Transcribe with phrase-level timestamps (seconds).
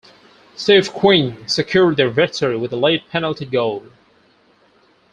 [0.55, 3.83] Steve Quinn secured their victory with a late penalty goal.